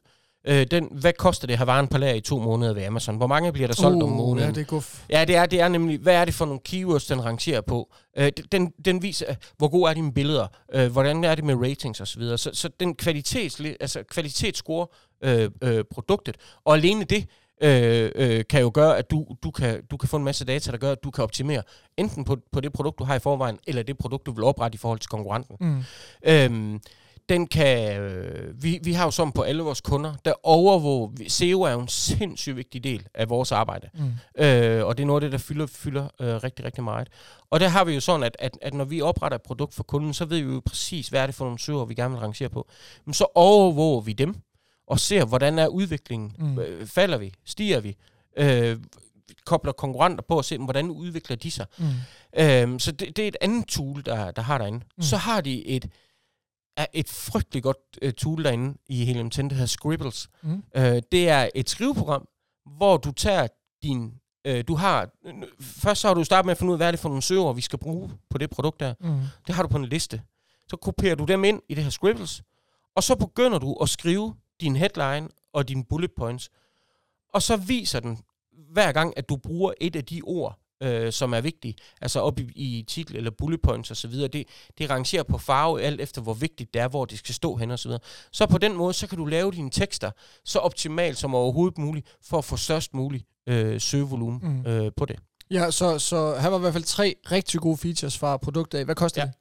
Øh, 0.46 0.66
den, 0.70 0.88
hvad 1.00 1.12
koster 1.12 1.46
det 1.46 1.54
at 1.54 1.58
have 1.58 1.66
varen 1.66 1.88
på 1.88 1.98
lager 1.98 2.14
i 2.14 2.20
to 2.20 2.38
måneder 2.38 2.74
ved 2.74 2.84
Amazon? 2.84 3.16
Hvor 3.16 3.26
mange 3.26 3.52
bliver 3.52 3.66
der 3.66 3.74
solgt 3.74 4.02
uh, 4.02 4.10
om 4.10 4.16
måneden? 4.16 4.48
Ja, 4.48 4.54
det 4.54 4.60
er 4.60 4.64
guf. 4.64 5.04
Ja, 5.10 5.24
det 5.24 5.36
er, 5.36 5.46
det 5.46 5.60
er 5.60 5.68
nemlig, 5.68 5.98
hvad 5.98 6.14
er 6.14 6.24
det 6.24 6.34
for 6.34 6.44
nogle 6.44 6.60
keywords, 6.64 7.06
den 7.06 7.24
rangerer 7.24 7.60
på? 7.60 7.94
Øh, 8.18 8.32
den, 8.52 8.72
den 8.84 9.02
viser, 9.02 9.26
øh, 9.30 9.36
hvor 9.56 9.68
gode 9.68 9.90
er 9.90 9.94
dine 9.94 10.12
billeder, 10.12 10.46
øh, 10.72 10.92
hvordan 10.92 11.24
er 11.24 11.34
det 11.34 11.44
med 11.44 11.54
ratings 11.54 12.00
osv. 12.00 12.22
Så, 12.22 12.36
så, 12.36 12.50
så 12.52 12.68
den 12.80 12.94
kvalitets, 12.94 13.60
altså 13.80 14.02
kvalitetsscore 14.02 14.86
øh, 15.24 15.50
øh, 15.62 15.84
produktet, 15.90 16.36
og 16.64 16.74
alene 16.74 17.04
det 17.04 17.26
øh, 17.60 18.10
øh, 18.14 18.44
kan 18.50 18.60
jo 18.60 18.70
gøre, 18.74 18.98
at 18.98 19.10
du, 19.10 19.26
du, 19.42 19.50
kan, 19.50 19.82
du 19.90 19.96
kan 19.96 20.08
få 20.08 20.16
en 20.16 20.24
masse 20.24 20.44
data, 20.44 20.70
der 20.70 20.78
gør, 20.78 20.92
at 20.92 21.04
du 21.04 21.10
kan 21.10 21.24
optimere 21.24 21.62
enten 21.96 22.24
på, 22.24 22.36
på 22.52 22.60
det 22.60 22.72
produkt, 22.72 22.98
du 22.98 23.04
har 23.04 23.14
i 23.14 23.18
forvejen, 23.18 23.58
eller 23.66 23.82
det 23.82 23.98
produkt, 23.98 24.26
du 24.26 24.32
vil 24.32 24.44
oprette 24.44 24.74
i 24.76 24.78
forhold 24.78 24.98
til 24.98 25.08
konkurrenten. 25.08 25.56
Mm. 25.60 25.84
Øhm, 26.26 26.80
den 27.28 27.46
kan, 27.46 28.00
øh, 28.00 28.62
vi, 28.62 28.78
vi 28.82 28.92
har 28.92 29.04
jo 29.04 29.10
som 29.10 29.32
på 29.32 29.42
alle 29.42 29.62
vores 29.62 29.80
kunder, 29.80 30.14
der 30.24 30.32
overvåger, 30.42 31.10
SEO 31.28 31.62
er 31.62 31.72
jo 31.72 31.80
en 31.80 31.88
sindssygt 31.88 32.56
vigtig 32.56 32.84
del 32.84 33.06
af 33.14 33.30
vores 33.30 33.52
arbejde. 33.52 33.88
Mm. 33.94 34.44
Øh, 34.44 34.86
og 34.86 34.96
det 34.96 35.02
er 35.02 35.06
noget 35.06 35.22
af 35.22 35.30
det, 35.30 35.32
der 35.32 35.38
fylder, 35.38 35.66
fylder 35.66 36.08
øh, 36.20 36.34
rigtig, 36.34 36.64
rigtig 36.64 36.84
meget. 36.84 37.08
Og 37.50 37.60
der 37.60 37.68
har 37.68 37.84
vi 37.84 37.94
jo 37.94 38.00
sådan, 38.00 38.22
at, 38.22 38.36
at, 38.38 38.58
at 38.62 38.74
når 38.74 38.84
vi 38.84 39.00
opretter 39.00 39.36
et 39.36 39.42
produkt 39.42 39.74
for 39.74 39.82
kunden, 39.82 40.14
så 40.14 40.24
ved 40.24 40.40
vi 40.40 40.52
jo 40.52 40.62
præcis, 40.66 41.08
hvad 41.08 41.20
er 41.22 41.26
det 41.26 41.34
for 41.34 41.44
nogle 41.44 41.58
søger, 41.58 41.84
vi 41.84 41.94
gerne 41.94 42.14
vil 42.14 42.20
rangere 42.20 42.48
på. 42.48 42.68
Men 43.04 43.14
så 43.14 43.26
overvåger 43.34 44.00
vi 44.00 44.12
dem, 44.12 44.34
og 44.88 45.00
ser, 45.00 45.24
hvordan 45.24 45.58
er 45.58 45.66
udviklingen. 45.66 46.34
Mm. 46.38 46.58
Øh, 46.58 46.86
falder 46.86 47.18
vi? 47.18 47.34
Stiger 47.44 47.80
vi? 47.80 47.96
Øh, 48.36 48.76
kobler 49.44 49.72
konkurrenter 49.72 50.22
på 50.28 50.36
og 50.36 50.44
ser, 50.44 50.58
hvordan 50.58 50.90
udvikler 50.90 51.36
de 51.36 51.50
sig. 51.50 51.66
Mm. 51.78 51.84
Øh, 52.38 52.80
så 52.80 52.92
det, 52.92 53.16
det 53.16 53.24
er 53.24 53.28
et 53.28 53.36
andet 53.40 53.66
tool, 53.66 54.02
der, 54.06 54.30
der 54.30 54.42
har 54.42 54.58
derinde. 54.58 54.80
Mm. 54.96 55.02
Så 55.02 55.16
har 55.16 55.40
de 55.40 55.66
et 55.66 55.90
et 56.92 57.08
frygteligt 57.08 57.62
godt 57.62 57.76
uh, 58.04 58.10
tool 58.10 58.44
derinde 58.44 58.78
i 58.88 59.04
Helium 59.04 59.30
10, 59.30 59.42
der 59.42 59.48
hedder 59.48 59.66
Scribbles. 59.66 60.28
Mm. 60.42 60.62
Uh, 60.76 60.82
det 60.82 61.28
er 61.28 61.48
et 61.54 61.70
skriveprogram, 61.70 62.28
hvor 62.76 62.96
du 62.96 63.12
tager 63.12 63.46
din... 63.82 64.14
Uh, 64.48 64.60
du 64.68 64.74
har... 64.74 65.08
Først 65.60 66.00
så 66.00 66.08
har 66.08 66.14
du 66.14 66.24
startet 66.24 66.46
med 66.46 66.52
at 66.52 66.58
finde 66.58 66.70
ud 66.70 66.74
af, 66.74 66.78
hvad 66.78 66.86
er 66.86 66.90
det 66.90 67.00
for 67.00 67.08
nogle 67.08 67.22
søger, 67.22 67.52
vi 67.52 67.60
skal 67.60 67.78
bruge 67.78 68.10
på 68.30 68.38
det 68.38 68.50
produkt 68.50 68.80
der. 68.80 68.94
Mm. 69.00 69.20
Det 69.46 69.54
har 69.54 69.62
du 69.62 69.68
på 69.68 69.76
en 69.76 69.84
liste. 69.84 70.22
Så 70.68 70.76
kopierer 70.76 71.14
du 71.14 71.24
dem 71.24 71.44
ind 71.44 71.62
i 71.68 71.74
det 71.74 71.84
her 71.84 71.90
Scribbles, 71.90 72.42
og 72.96 73.02
så 73.02 73.16
begynder 73.16 73.58
du 73.58 73.72
at 73.74 73.88
skrive 73.88 74.34
din 74.60 74.76
headline 74.76 75.28
og 75.52 75.68
dine 75.68 75.84
bullet 75.84 76.12
points. 76.12 76.50
Og 77.34 77.42
så 77.42 77.56
viser 77.56 78.00
den 78.00 78.18
hver 78.72 78.92
gang, 78.92 79.12
at 79.16 79.28
du 79.28 79.36
bruger 79.36 79.72
et 79.80 79.96
af 79.96 80.04
de 80.04 80.20
ord, 80.24 80.58
øh, 80.82 81.12
som 81.12 81.32
er 81.32 81.40
vigtige, 81.40 81.74
altså 82.00 82.20
op 82.20 82.38
i, 82.38 82.42
i 82.54 82.84
titel 82.88 83.16
eller 83.16 83.30
bullet 83.30 83.60
points 83.62 83.90
osv., 83.90 84.12
det, 84.12 84.44
det 84.78 84.90
rangerer 84.90 85.22
på 85.22 85.38
farve 85.38 85.82
alt 85.82 86.00
efter, 86.00 86.22
hvor 86.22 86.34
vigtigt 86.34 86.74
det 86.74 86.82
er, 86.82 86.88
hvor 86.88 87.04
det 87.04 87.18
skal 87.18 87.34
stå 87.34 87.56
hen 87.56 87.70
osv. 87.70 87.90
Så, 87.90 87.98
så 88.32 88.46
på 88.46 88.58
den 88.58 88.76
måde, 88.76 88.92
så 88.92 89.06
kan 89.06 89.18
du 89.18 89.24
lave 89.24 89.52
dine 89.52 89.70
tekster 89.70 90.10
så 90.44 90.58
optimalt 90.58 91.18
som 91.18 91.34
overhovedet 91.34 91.78
muligt, 91.78 92.16
for 92.22 92.38
at 92.38 92.44
få 92.44 92.56
størst 92.56 92.94
mulig 92.94 93.24
øh, 93.48 93.80
søgevolumen 93.80 94.40
mm. 94.42 94.66
øh, 94.66 94.92
på 94.96 95.04
det. 95.04 95.18
Ja, 95.50 95.70
så, 95.70 95.98
så 95.98 96.38
her 96.40 96.48
var 96.48 96.56
i 96.56 96.60
hvert 96.60 96.72
fald 96.72 96.84
tre 96.84 97.14
rigtig 97.32 97.60
gode 97.60 97.76
features 97.76 98.18
fra 98.18 98.36
produktet 98.36 98.78
af. 98.78 98.84
Hvad 98.84 98.94
koster 98.94 99.22
ja. 99.22 99.26
det? 99.26 99.34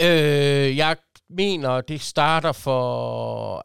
Øh, 0.00 0.76
jeg 0.76 0.96
mener, 1.30 1.80
det 1.80 2.00
starter 2.00 2.52
for 2.52 3.64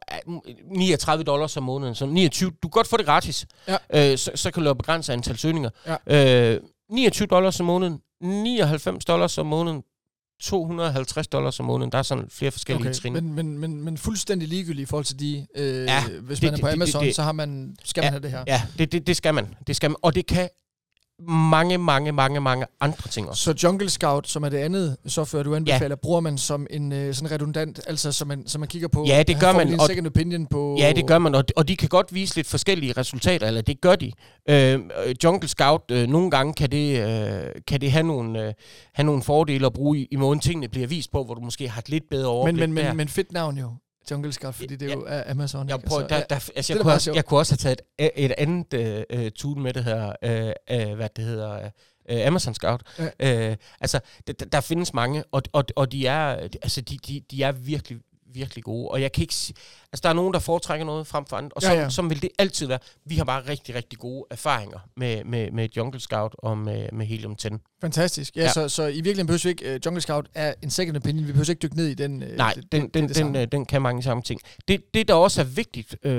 39 0.76 1.24
dollars 1.24 1.58
om 1.58 1.64
måneden. 1.64 1.96
Så 1.96 2.06
29, 2.06 2.50
du 2.50 2.56
kan 2.62 2.70
godt 2.70 2.88
få 2.88 2.98
det 2.98 3.06
gratis. 3.06 3.46
Ja. 3.68 4.12
Øh, 4.12 4.18
så, 4.18 4.32
så 4.36 4.52
kan 4.52 4.62
du 4.62 4.64
lave 4.64 4.76
begrænset 4.76 5.14
antal 5.14 5.38
søgninger. 5.38 5.70
Ja. 6.08 6.54
Øh, 6.54 6.62
29 6.90 7.28
dollars 7.28 7.60
om 7.60 7.66
måneden, 7.66 8.00
99 8.22 9.06
dollars 9.06 9.38
om 9.38 9.46
måneden, 9.46 9.84
250 10.42 11.28
dollars 11.28 11.60
om 11.60 11.66
måneden. 11.66 11.92
Der 11.92 11.98
er 11.98 12.04
sådan 12.04 12.28
flere 12.30 12.52
forskellige 12.52 12.90
okay, 12.90 12.94
trin. 12.94 13.14
Men, 13.14 13.34
men, 13.34 13.58
men, 13.58 13.82
men 13.82 13.98
fuldstændig 13.98 14.48
ligegyldigt 14.48 14.88
i 14.88 14.90
forhold 14.90 15.06
til 15.06 15.20
de... 15.20 15.48
Øh, 15.56 15.86
ja, 15.86 16.04
hvis 16.22 16.40
det, 16.40 16.48
man 16.48 16.60
er 16.60 16.62
på 16.62 16.68
det, 16.68 16.74
Amazon, 16.74 17.02
det, 17.02 17.08
det, 17.08 17.16
så 17.16 17.24
har 17.24 17.32
man, 17.32 17.76
skal 17.84 18.02
ja, 18.02 18.06
man 18.06 18.14
have 18.14 18.24
det 18.24 18.32
her. 18.32 18.44
Ja, 18.48 18.62
det, 18.78 18.92
det, 18.92 19.08
det 19.08 19.16
skal 19.18 19.34
man. 19.34 19.56
Det 19.68 19.76
skal 19.76 19.90
man. 19.90 19.98
Og 20.02 20.16
det 20.16 20.26
kan 20.26 20.50
mange, 21.28 21.78
mange, 21.78 22.12
mange, 22.12 22.40
mange 22.40 22.66
andre 22.80 23.10
ting 23.10 23.30
også. 23.30 23.44
Så 23.44 23.54
Jungle 23.64 23.90
Scout, 23.90 24.28
som 24.28 24.44
er 24.44 24.50
det 24.50 24.58
andet 24.58 24.98
software, 25.06 25.44
du 25.44 25.56
anbefaler, 25.56 25.90
ja. 25.90 25.96
bruger 25.96 26.20
man 26.20 26.38
som 26.38 26.68
en 26.70 26.92
uh, 26.92 27.14
sådan 27.14 27.32
redundant, 27.32 27.80
altså 27.88 28.12
som 28.12 28.28
man, 28.28 28.48
som 28.48 28.60
man 28.60 28.68
kigger 28.68 28.88
på? 28.88 29.06
Ja, 29.08 29.24
det 29.24 29.40
gør 29.40 29.52
man. 29.52 29.74
En 29.74 29.80
second 29.80 30.08
opinion 30.08 30.48
på... 30.48 30.78
Ja, 30.80 30.94
det 30.96 31.08
gør 31.08 31.18
man, 31.18 31.36
og, 31.36 31.44
og 31.56 31.68
de 31.68 31.78
kan 31.78 31.90
godt 31.90 32.14
vise 32.14 32.36
lidt 32.36 32.48
forskellige 32.48 32.94
resultater, 32.94 33.48
eller 33.48 33.62
det 33.62 33.82
gør 33.82 33.96
de. 33.96 34.12
Uh, 34.52 34.82
Jungle 35.24 35.50
Scout, 35.50 35.92
uh, 35.92 35.98
nogle 35.98 36.32
gange 36.32 36.54
kan 36.54 36.72
det, 36.72 37.00
uh, 37.00 37.62
kan 37.68 37.82
det 37.82 37.92
have, 37.92 38.04
nogle, 38.04 38.48
uh, 38.48 38.54
have 38.94 39.06
nogle 39.06 39.24
fordele 39.24 39.66
at 39.66 39.74
bruge 39.74 39.98
i, 39.98 40.08
i 40.12 40.16
måden 40.16 40.40
tingene 40.40 40.68
bliver 40.68 40.88
vist 40.88 41.12
på, 41.12 41.24
hvor 41.24 41.34
du 41.34 41.42
måske 41.42 41.70
har 41.70 41.82
et 41.82 41.90
lidt 41.90 42.04
bedre 42.10 42.28
overblik 42.28 42.60
men, 42.60 42.74
men, 42.74 42.86
men, 42.86 42.98
men 42.98 43.08
fedt 43.08 43.32
navn 43.32 43.58
jo. 43.58 43.70
Jungle 44.12 44.34
Scout, 44.34 44.56
fordi 44.56 44.76
det 44.76 44.92
er 44.92 44.94
jo. 44.94 45.08
Amazon. 45.26 45.70
Jeg, 45.70 45.80
prøver, 45.82 46.08
der, 46.08 46.24
der, 46.24 46.50
altså, 46.56 46.74
jeg, 46.74 46.82
kunne 46.82 46.94
også, 46.94 47.14
jeg 47.14 47.26
kunne 47.26 47.40
også 47.40 47.54
have 47.54 47.58
taget 47.58 47.82
et, 47.98 48.12
et 48.16 48.32
andet 48.38 49.06
uh, 49.14 49.28
tool 49.30 49.58
med 49.58 49.74
det 49.74 49.84
her, 49.84 50.06
uh, 50.26 50.88
uh, 50.90 50.96
hvad 50.96 51.10
det 51.16 51.24
hedder, 51.26 51.70
uh, 52.12 52.28
Amazon 52.28 52.54
Scout. 52.54 52.82
Ja. 53.20 53.50
Uh, 53.52 53.56
altså, 53.82 54.00
der, 54.28 54.34
der 54.34 54.62
findes 54.62 54.94
mange, 54.94 55.24
og, 55.32 55.42
og, 55.54 55.64
og 55.76 55.92
de, 55.92 56.08
er, 56.08 56.28
altså, 56.62 56.82
de, 56.82 56.98
de, 57.08 57.22
de 57.32 57.44
er 57.44 57.52
virkelig, 57.52 57.98
virkelig 58.36 58.64
gode. 58.64 58.88
Og 58.88 59.02
jeg 59.02 59.12
kan 59.12 59.22
ikke 59.22 59.34
Altså, 59.96 60.02
der 60.04 60.10
er 60.10 60.14
nogen, 60.14 60.34
der 60.34 60.40
foretrækker 60.40 60.86
noget 60.86 61.08
frem 61.08 61.26
for 61.26 61.38
andre, 61.38 61.52
og 61.56 61.62
så, 61.62 61.72
ja, 61.72 61.82
ja. 61.82 61.90
som 61.90 62.10
vil 62.10 62.22
det 62.22 62.30
altid 62.40 62.68
være. 62.68 62.80
Vi 63.06 63.16
har 63.16 63.24
bare 63.24 63.42
rigtig, 63.50 63.76
rigtig 63.76 64.00
gode 64.00 64.26
erfaringer 64.32 64.80
med, 64.98 65.24
med, 65.24 65.52
med 65.52 65.70
Jungle 65.78 66.00
Scout 66.00 66.36
og 66.38 66.58
med, 66.58 66.90
med 66.94 67.06
Helium 67.06 67.36
10. 67.36 67.48
Fantastisk. 67.82 68.36
Ja, 68.36 68.42
ja. 68.42 68.52
Så, 68.52 68.70
så 68.70 68.84
i 68.84 68.94
virkeligheden 68.94 69.28
behøver 69.28 69.42
vi 69.44 69.50
ikke, 69.50 69.76
uh, 69.76 69.86
Jungle 69.86 70.02
Scout 70.02 70.28
er 70.34 70.54
en 70.62 70.70
second 70.70 70.98
opinion, 70.98 71.28
vi 71.28 71.32
behøver 71.32 71.50
ikke 71.50 71.60
dykke 71.60 71.76
ned 71.76 71.88
i 71.88 71.94
den. 71.94 72.24
Uh, 72.24 72.30
Nej, 72.30 72.54
den, 72.54 72.64
det, 72.84 72.94
den, 72.94 73.08
det 73.08 73.16
den, 73.16 73.36
uh, 73.36 73.44
den 73.52 73.66
kan 73.66 73.82
mange 73.82 74.04
samme 74.04 74.24
ting. 74.24 74.42
Det, 74.68 74.94
det 74.94 75.08
der 75.08 75.14
også 75.14 75.42
er 75.42 75.46
vigtigt, 75.46 76.06
øh, 76.06 76.12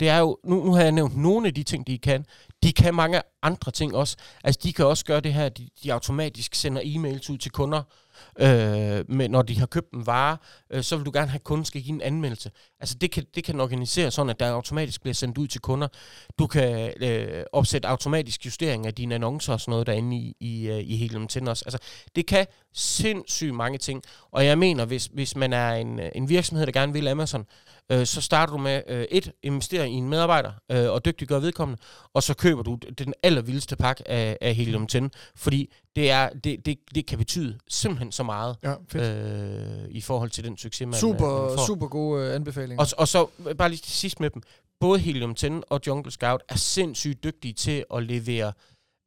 det 0.00 0.08
er 0.08 0.18
jo, 0.18 0.38
nu, 0.44 0.64
nu 0.64 0.74
har 0.74 0.82
jeg 0.82 0.92
nævnt 0.92 1.16
nogle 1.16 1.46
af 1.46 1.54
de 1.54 1.62
ting, 1.62 1.86
de 1.86 1.98
kan. 1.98 2.24
De 2.62 2.72
kan 2.72 2.94
mange 2.94 3.20
andre 3.42 3.72
ting 3.72 3.94
også. 3.94 4.16
Altså, 4.44 4.60
de 4.62 4.72
kan 4.72 4.86
også 4.86 5.04
gøre 5.04 5.20
det 5.20 5.34
her, 5.34 5.48
de, 5.48 5.68
de 5.82 5.92
automatisk 5.92 6.54
sender 6.54 6.82
e-mails 6.82 7.32
ud 7.32 7.38
til 7.38 7.50
kunder, 7.50 7.82
øh, 8.38 9.04
med, 9.08 9.28
når 9.28 9.42
de 9.42 9.58
har 9.58 9.66
købt 9.66 9.92
en 9.92 10.06
vare, 10.06 10.36
øh, 10.70 10.82
så 10.82 10.96
vil 10.96 11.06
du 11.06 11.10
gerne 11.14 11.28
have, 11.30 11.38
at 11.38 11.44
kunden 11.44 11.64
skal 11.64 11.82
give 11.82 11.94
en 11.94 12.00
anmeldelse. 12.00 12.50
Altså 12.80 12.96
det 13.00 13.10
kan, 13.10 13.24
det 13.34 13.44
kan 13.44 13.60
organisere 13.60 14.10
sådan, 14.10 14.30
at 14.30 14.40
der 14.40 14.50
automatisk 14.50 15.00
bliver 15.02 15.14
sendt 15.14 15.38
ud 15.38 15.46
til 15.46 15.60
kunder. 15.60 15.88
Du 16.38 16.46
kan 16.46 16.92
øh, 17.02 17.44
opsætte 17.52 17.88
automatisk 17.88 18.44
justering 18.44 18.86
af 18.86 18.94
dine 18.94 19.14
annoncer 19.14 19.52
og 19.52 19.60
sådan 19.60 19.70
noget 19.70 19.86
derinde 19.86 20.16
i, 20.16 20.36
i, 20.40 20.68
øh, 20.68 20.80
i 20.80 20.96
Helium 20.96 21.28
10 21.28 21.38
også. 21.38 21.64
Altså 21.66 21.78
det 22.16 22.26
kan 22.26 22.46
sindssygt 22.72 23.54
mange 23.54 23.78
ting. 23.78 24.02
Og 24.30 24.44
jeg 24.44 24.58
mener, 24.58 24.84
hvis, 24.84 25.06
hvis 25.06 25.36
man 25.36 25.52
er 25.52 25.72
en, 25.72 26.00
øh, 26.00 26.10
en 26.14 26.28
virksomhed, 26.28 26.66
der 26.66 26.72
gerne 26.72 26.92
vil 26.92 27.08
Amazon, 27.08 27.46
øh, 27.92 28.06
så 28.06 28.20
starter 28.20 28.52
du 28.52 28.58
med 28.58 28.82
øh, 28.88 29.04
et, 29.10 29.32
investere 29.42 29.90
i 29.90 29.92
en 29.92 30.08
medarbejder 30.08 30.52
øh, 30.70 30.90
og 30.90 31.04
dygtiggøre 31.04 31.42
vedkommende, 31.42 31.82
og 32.14 32.22
så 32.22 32.34
køber 32.34 32.62
du 32.62 32.78
den 32.98 33.14
allervildeste 33.22 33.76
pakke 33.76 34.08
af, 34.08 34.38
af 34.40 34.54
Helium 34.54 34.86
10, 34.86 34.98
fordi 35.36 35.72
det, 35.96 36.10
er, 36.10 36.28
det, 36.28 36.66
det, 36.66 36.78
det 36.94 37.06
kan 37.06 37.18
betyde 37.18 37.58
simpelthen 37.68 38.12
så 38.12 38.22
meget 38.22 38.56
ja, 38.62 38.74
øh, 38.94 39.88
i 39.90 40.00
forhold 40.00 40.30
til 40.30 40.44
den 40.44 40.56
succes, 40.56 40.86
man, 40.86 40.94
super, 40.94 41.48
man 41.48 41.58
får. 41.58 41.66
Super 41.66 41.86
gode 41.86 42.26
øh, 42.26 42.34
anbefalinger. 42.34 42.80
Og, 42.80 42.86
og 42.98 43.08
så 43.08 43.26
bare 43.58 43.68
lige 43.68 43.80
til 43.80 43.92
sidst 43.92 44.20
med 44.20 44.30
dem. 44.30 44.42
Både 44.80 44.98
Helium 44.98 45.34
10 45.34 45.46
og 45.70 45.80
Jungle 45.86 46.12
Scout 46.12 46.40
er 46.48 46.56
sindssygt 46.56 47.24
dygtige 47.24 47.54
til 47.54 47.84
at 47.94 48.02
levere 48.02 48.52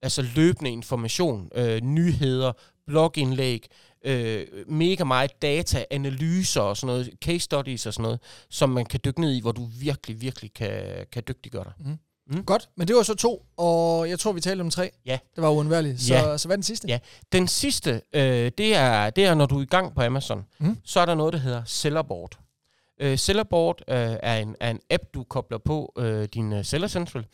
altså 0.02 0.26
løbende 0.36 0.72
information, 0.72 1.50
øh, 1.56 1.82
nyheder, 1.82 2.52
blogindlæg, 2.88 3.68
øh, 4.06 4.48
mega 4.68 5.04
meget 5.04 5.42
data, 5.42 5.86
analyser 5.92 6.62
og 6.62 6.78
sådan 6.78 6.88
noget, 6.94 7.10
case 7.26 7.40
studies 7.40 7.86
og 7.86 7.94
sådan 7.94 8.04
noget, 8.04 8.20
som 8.50 8.70
man 8.70 8.86
kan 8.86 9.00
dykke 9.06 9.22
ned 9.22 9.34
i, 9.34 9.42
hvor 9.42 9.52
du 9.52 9.70
virkelig, 9.80 10.22
virkelig 10.22 10.54
kan, 10.54 11.06
kan 11.12 11.24
dygtiggøre 11.28 11.64
dig. 11.64 11.74
Mm. 11.80 11.98
Mm. 12.28 12.46
Godt, 12.46 12.70
men 12.78 12.88
det 12.88 12.96
var 12.96 13.04
så 13.04 13.16
to, 13.16 13.46
og 13.58 14.10
jeg 14.10 14.20
tror, 14.20 14.32
vi 14.32 14.42
talte 14.42 14.62
om 14.62 14.70
tre. 14.70 14.92
Ja. 15.06 15.20
Det 15.36 15.42
var 15.44 15.50
uundværligt. 15.50 16.02
Så, 16.02 16.14
ja. 16.14 16.38
så 16.38 16.48
hvad 16.48 16.56
er 16.56 16.58
den 16.58 16.64
sidste? 16.64 16.88
Ja, 16.88 17.00
den 17.32 17.48
sidste, 17.48 18.02
øh, 18.14 18.52
det, 18.58 18.76
er, 18.76 19.10
det 19.10 19.26
er, 19.26 19.34
når 19.34 19.46
du 19.46 19.58
er 19.58 19.62
i 19.62 19.66
gang 19.66 19.96
på 19.96 20.02
Amazon, 20.02 20.46
mm. 20.60 20.78
så 20.84 21.00
er 21.00 21.06
der 21.06 21.16
noget, 21.16 21.34
der 21.34 21.40
hedder 21.40 21.64
Sellerboard. 21.66 22.40
Øh, 23.02 23.18
Sellerboard 23.18 23.82
øh, 23.88 24.18
er, 24.24 24.38
en, 24.38 24.56
er 24.60 24.72
en 24.72 24.80
app, 24.90 25.04
du 25.14 25.24
kobler 25.24 25.58
på 25.58 25.94
øh, 25.98 26.28
din 26.34 26.54
uh, 26.54 26.66
Seller 26.66 26.88
Central, 26.88 27.26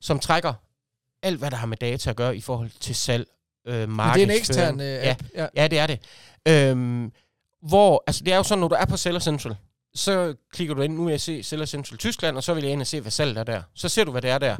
som 0.00 0.18
trækker 0.18 0.54
alt, 1.22 1.38
hvad 1.38 1.50
der 1.50 1.56
har 1.56 1.66
med 1.66 1.76
data 1.76 2.10
at 2.10 2.16
gøre 2.16 2.36
i 2.36 2.40
forhold 2.40 2.70
til 2.80 2.94
salg, 2.94 3.26
øh, 3.66 3.88
markedsføring. 3.88 4.14
det 4.14 4.22
er 4.22 4.24
en 4.24 4.40
ekstern 4.40 4.80
øh, 4.80 5.10
app? 5.10 5.22
Ja, 5.34 5.42
ja. 5.42 5.48
ja, 5.62 5.68
det 5.68 5.78
er 5.78 5.86
det. 5.86 6.00
Øhm, 6.48 7.12
hvor, 7.62 8.04
altså 8.06 8.24
det 8.24 8.32
er 8.32 8.36
jo 8.36 8.42
sådan, 8.42 8.60
når 8.60 8.68
du 8.68 8.74
er 8.74 8.84
på 8.84 8.96
Seller 8.96 9.20
Central, 9.20 9.56
så 9.94 10.34
klikker 10.52 10.74
du 10.74 10.82
ind, 10.82 10.94
nu 10.94 11.04
vil 11.04 11.10
jeg 11.10 11.20
se 11.20 11.42
Seller 11.42 11.66
Central 11.66 11.98
Tyskland, 11.98 12.36
og 12.36 12.42
så 12.42 12.54
vil 12.54 12.64
jeg 12.64 12.72
ind 12.72 12.80
og 12.80 12.86
se, 12.86 13.00
hvad 13.00 13.10
salget 13.10 13.38
er 13.38 13.44
der. 13.44 13.62
Så 13.74 13.88
ser 13.88 14.04
du, 14.04 14.10
hvad 14.10 14.22
det 14.22 14.30
er 14.30 14.38
der. 14.38 14.56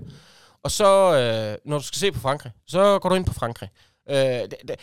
Og 0.62 0.70
så, 0.70 1.16
øh, 1.18 1.70
når 1.70 1.78
du 1.78 1.84
skal 1.84 1.98
se 1.98 2.12
på 2.12 2.20
Frankrig, 2.20 2.52
så 2.66 2.98
går 2.98 3.08
du 3.08 3.14
ind 3.14 3.24
på 3.24 3.34
Frankrig. 3.34 3.68
Øh, 4.10 4.16
det, 4.16 4.54
det, 4.68 4.76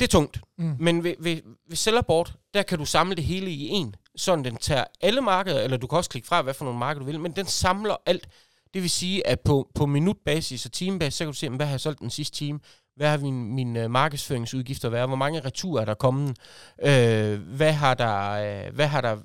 det 0.00 0.06
er 0.06 0.10
tungt. 0.10 0.40
Mm. 0.58 0.76
Men 0.78 1.04
ved, 1.04 1.14
ved, 1.18 1.40
ved 1.68 1.76
Sellerboard, 1.76 2.32
der 2.54 2.62
kan 2.62 2.78
du 2.78 2.84
samle 2.84 3.16
det 3.16 3.24
hele 3.24 3.50
i 3.50 3.68
en. 3.68 3.94
Sådan 4.16 4.44
den 4.44 4.56
tager 4.56 4.84
alle 5.00 5.20
markeder, 5.20 5.60
eller 5.60 5.76
du 5.76 5.86
kan 5.86 5.96
også 5.96 6.10
klikke 6.10 6.28
fra, 6.28 6.42
hvad 6.42 6.54
for 6.54 6.64
nogle 6.64 6.78
markeder 6.78 7.04
du 7.04 7.10
vil, 7.10 7.20
men 7.20 7.32
den 7.32 7.46
samler 7.46 7.96
alt. 8.06 8.28
Det 8.74 8.82
vil 8.82 8.90
sige, 8.90 9.26
at 9.26 9.40
på, 9.40 9.70
på 9.74 9.86
minutbasis 9.86 10.66
og 10.66 10.72
timebasis, 10.72 11.14
så 11.14 11.24
kan 11.24 11.32
du 11.32 11.38
se, 11.38 11.48
hvad 11.48 11.66
har 11.66 11.72
jeg 11.72 11.80
solgt 11.80 12.00
den 12.00 12.10
sidste 12.10 12.36
time, 12.36 12.60
hvad 13.00 13.10
har 13.10 13.18
mine, 13.18 13.44
mine 13.44 13.88
markedsføringsudgifter 13.88 14.88
været, 14.88 15.08
hvor 15.08 15.16
mange 15.16 15.40
returer 15.40 15.80
er 15.80 15.84
der 15.84 15.94
kommet, 15.94 16.36
øh, 16.82 17.40
hvad 17.40 17.72
har 17.72 17.94
der, 17.94 18.30
øh, 18.30 18.74
hvad 18.74 18.86
har 18.86 19.00
der 19.00 19.16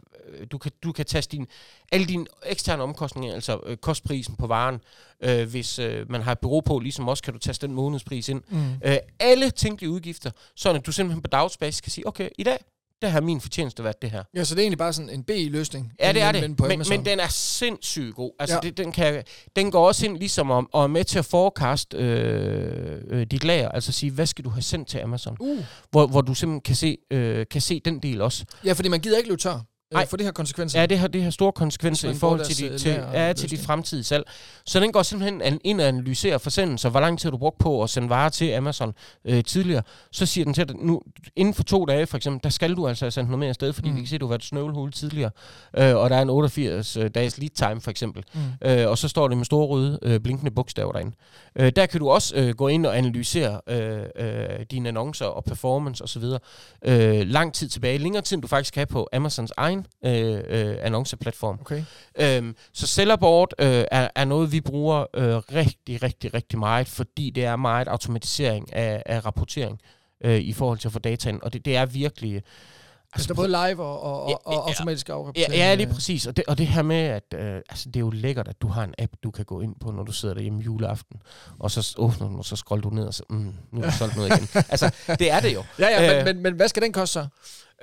du 0.52 0.58
kan, 0.58 0.72
du 0.84 0.92
kan 0.92 1.06
taste 1.06 1.38
din, 1.38 1.48
alle 1.92 2.06
dine 2.06 2.26
eksterne 2.46 2.84
omkostninger, 2.84 3.34
altså 3.34 3.60
øh, 3.66 3.78
kostprisen 3.78 4.36
på 4.36 4.48
varen, 4.48 4.82
øh, 5.22 5.50
hvis 5.50 5.80
øh, 5.80 6.12
man 6.12 6.22
har 6.22 6.32
et 6.32 6.40
bureau 6.40 6.62
på, 6.62 6.80
ligesom 6.80 7.08
også 7.08 7.24
kan 7.24 7.34
du 7.34 7.40
taste 7.40 7.68
den 7.68 7.76
månedspris 7.76 8.30
ind. 8.30 8.42
Mm. 8.50 8.74
Øh, 8.86 8.98
alle 9.20 9.50
tænkelige 9.50 9.90
udgifter, 9.90 10.32
sådan 10.56 10.80
at 10.80 10.86
du 10.86 10.92
simpelthen 10.92 11.22
på 11.22 11.28
dagsbasis 11.28 11.82
kan 11.82 11.92
sige, 11.92 12.08
okay, 12.08 12.30
i 12.38 12.44
dag, 12.44 12.58
der 13.06 13.12
har 13.12 13.22
min 13.22 13.42
fortjeneste 13.42 13.84
været 13.84 14.02
det 14.02 14.12
her. 14.12 14.24
Ja, 14.36 14.44
så 14.44 14.56
det 14.56 14.62
er 14.62 14.64
egentlig 14.64 14.78
bare 14.78 14.94
sådan 14.94 15.10
en 15.10 15.24
B-løsning. 15.24 15.92
Ja, 16.00 16.14
det 16.14 16.22
er 16.22 16.32
det. 16.32 16.42
Men, 16.42 16.56
men, 16.60 16.86
men 16.90 17.06
den 17.06 17.20
er 17.20 17.28
sindssygt 17.28 18.16
god. 18.16 18.32
Altså, 18.40 18.56
ja. 18.56 18.60
det, 18.70 18.78
den, 18.78 18.92
kan, 18.92 19.24
den 19.56 19.72
går 19.72 19.88
også 19.88 20.06
ind 20.06 20.18
ligesom 20.18 20.52
om, 20.52 20.70
og 20.74 20.84
er 20.84 20.88
med 20.88 21.04
til 21.04 21.20
at 21.20 21.26
forecast 21.26 21.94
øh, 21.94 23.02
øh, 23.08 23.26
dit 23.26 23.44
lager. 23.44 23.70
Altså 23.70 23.92
sige, 23.92 24.12
hvad 24.12 24.26
skal 24.26 24.46
du 24.46 24.50
have 24.50 24.62
sendt 24.62 24.88
til 24.88 24.98
Amazon? 24.98 25.38
Uh. 25.40 25.60
Hvor, 25.92 26.08
hvor 26.08 26.22
du 26.22 26.34
simpelthen 26.34 26.62
kan 26.62 26.76
se, 26.76 26.98
øh, 27.12 27.46
kan 27.52 27.62
se 27.62 27.82
den 27.86 28.00
del 28.00 28.22
også. 28.22 28.46
Ja, 28.66 28.74
fordi 28.74 28.90
man 28.90 29.00
gider 29.00 29.18
ikke 29.18 29.30
løbe 29.30 29.42
tør. 29.42 29.60
Nej. 29.96 30.08
For 30.08 30.18
det 30.18 30.26
har 30.26 30.32
konsekvenser. 30.32 30.80
Ja, 30.80 30.86
det 30.86 31.00
har, 31.00 31.08
det 31.08 31.24
har 31.24 31.32
store 31.32 31.52
konsekvenser 31.52 32.10
i 32.10 32.16
forhold 32.16 32.46
til, 32.46 32.72
de, 32.72 32.78
til, 32.78 33.04
ja, 33.14 33.34
til 33.34 33.50
dit 33.50 33.60
fremtidige 33.60 34.04
salg. 34.04 34.24
Så 34.66 34.80
den 34.80 34.92
går 34.92 35.04
simpelthen 35.04 35.60
ind 35.64 35.82
og 35.82 35.88
analyserer 35.88 36.38
forsendelser, 36.38 36.90
hvor 36.90 37.00
lang 37.00 37.20
tid 37.20 37.32
du 37.32 37.38
brugt 37.38 37.58
på 37.58 37.84
at 37.84 37.90
sende 37.90 38.10
varer 38.10 38.30
til 38.30 38.52
Amazon 38.52 38.94
øh, 39.26 39.44
tidligere. 39.44 39.84
Så 40.12 40.26
siger 40.26 40.46
den 40.46 40.54
til 40.54 40.68
dig, 40.68 40.76
nu, 40.80 41.02
inden 41.36 41.54
for 41.54 41.64
to 41.64 41.86
dage 41.86 42.06
for 42.06 42.18
eksempel, 42.18 42.44
der 42.44 42.50
skal 42.50 42.76
du 42.76 42.88
altså 42.88 43.06
have 43.06 43.12
sendt 43.12 43.30
noget 43.30 43.40
mere 43.40 43.50
afsted, 43.50 43.74
fordi 43.74 43.90
mm. 43.90 43.96
vi 43.96 44.02
kan 44.02 44.08
se, 44.08 44.16
at 44.16 44.22
du 44.22 44.26
har 44.26 44.30
været 44.30 44.44
snøvelhul 44.44 44.92
tidligere. 44.92 45.32
Øh, 45.78 45.96
og 45.96 46.10
der 46.10 46.16
er 46.16 46.22
en 46.22 46.30
88 46.30 46.98
øh, 46.98 47.10
dages 47.16 47.38
lead 47.38 47.50
time 47.50 47.82
for 47.82 47.92
eksempel. 47.92 48.24
Mm. 48.34 48.70
Øh, 48.70 48.90
og 48.90 48.98
så 48.98 49.08
står 49.08 49.28
det 49.28 49.38
med 49.38 49.46
store 49.46 49.68
røde 49.68 50.00
øh, 50.02 50.20
blinkende 50.20 50.52
bogstaver 50.52 50.92
derinde. 50.92 51.16
Øh, 51.56 51.72
der 51.76 51.86
kan 51.86 52.00
du 52.00 52.10
også 52.10 52.36
øh, 52.36 52.56
gå 52.56 52.68
ind 52.68 52.86
og 52.86 52.98
analysere 52.98 53.62
øh, 53.68 54.00
øh, 54.16 54.66
dine 54.72 54.90
annoncer 54.90 55.26
og 55.26 55.44
performance 55.44 56.04
osv. 56.04 56.24
Øh, 56.86 57.28
lang 57.28 57.54
tid 57.54 57.70
tilbage, 57.70 57.98
længere 57.98 58.22
tid 58.22 58.38
end 58.38 58.42
du 58.42 58.48
faktisk 58.48 58.74
kan 58.74 58.88
på 58.88 59.10
Amazons 59.14 59.52
egen 59.58 59.85
øh, 60.06 60.42
øh, 60.48 60.78
annonceplatform. 60.82 61.58
Okay. 61.62 61.84
Øhm, 62.20 62.56
så 62.74 62.88
Sellerboard 62.88 63.54
øh, 63.60 63.86
er, 63.92 64.08
er 64.16 64.26
noget, 64.26 64.52
vi 64.52 64.62
bruger 64.62 65.06
øh, 65.14 65.36
rigtig, 65.36 66.04
rigtig, 66.04 66.34
rigtig 66.34 66.60
meget, 66.60 66.88
fordi 66.88 67.30
det 67.30 67.46
er 67.46 67.56
meget 67.56 67.88
automatisering 67.88 68.74
af, 68.74 69.04
af 69.06 69.26
rapportering 69.26 69.82
øh, 70.24 70.40
i 70.40 70.54
forhold 70.54 70.80
til 70.80 70.88
at 70.88 70.92
få 70.92 71.00
data 71.00 71.30
ind, 71.30 71.42
og 71.42 71.54
det, 71.54 71.66
det 71.66 71.76
er 71.76 71.86
virkelig... 71.86 72.44
Altså, 73.14 73.28
det 73.28 73.32
er 73.32 73.36
både 73.36 73.48
live 73.48 73.84
og, 73.84 74.02
og, 74.02 74.24
og, 74.24 74.30
ja, 74.30 74.36
og 74.46 74.68
automatisk 74.68 75.10
afrapportering. 75.10 75.54
Ja, 75.54 75.68
ja, 75.68 75.76
lige 75.76 75.94
præcis. 75.94 76.28
Og 76.28 76.38
det, 76.38 76.46
og 76.48 76.58
det 76.58 76.68
her 76.68 76.82
med, 76.82 76.96
at 76.96 77.34
øh, 77.34 77.56
altså, 77.56 77.90
det 77.90 77.96
er 77.96 78.00
jo 78.00 78.10
lækkert, 78.10 78.48
at 78.48 78.62
du 78.62 78.68
har 78.68 78.84
en 78.84 78.94
app, 79.00 79.14
du 79.24 79.32
kan 79.32 79.46
gå 79.46 79.62
ind 79.62 79.76
på, 79.80 79.92
når 79.92 80.04
du 80.04 80.12
sidder 80.12 80.34
derhjemme 80.34 80.62
juleaften, 80.62 81.22
og 81.60 81.72
så 81.72 81.96
åbner 81.98 82.30
du, 82.30 82.38
og 82.38 82.46
så 82.46 82.56
scroller 82.56 82.90
du 82.90 82.90
ned, 82.90 83.06
og 83.06 83.14
så, 83.14 83.24
mm, 83.30 83.54
nu 83.72 83.82
er 83.82 83.86
du 83.86 83.92
solgt 83.92 84.16
noget 84.16 84.30
igen. 84.38 84.48
altså, 84.74 84.96
det 85.20 85.32
er 85.32 85.40
det 85.40 85.54
jo. 85.54 85.64
Ja, 85.80 85.88
ja, 85.88 86.20
øh, 86.20 86.26
men, 86.26 86.36
men, 86.36 86.44
men 86.44 86.54
hvad 86.54 86.68
skal 86.68 86.84
den 86.84 86.92
koste 86.92 87.14
så? 87.14 87.28